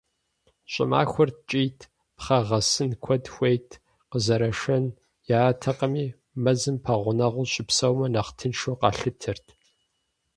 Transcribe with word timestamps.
Щӏымахуэр 0.71 1.29
ткӏийт, 1.37 1.79
пхъэ 2.17 2.39
гъэсын 2.47 2.91
куэд 3.03 3.25
хуейт, 3.33 3.67
къызэрашэн 4.09 4.85
яӏэтэкъыми, 5.39 6.05
мэзым 6.43 6.77
пэгъунэгъуу 6.83 7.49
щыпсэумэ 7.53 8.07
нэхъ 8.13 8.31
тыншу 8.37 8.79
къалъытэрт. 8.79 9.45